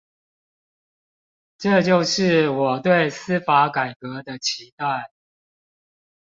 [1.59, 5.11] 這就是我對司法改革的期待